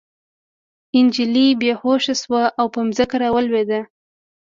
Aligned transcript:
نجلۍ 1.05 1.47
بې 1.59 1.71
هوښه 1.79 2.13
شوه 2.21 2.43
او 2.59 2.65
په 2.73 2.79
ځمکه 2.97 3.15
راولوېده 3.21 3.79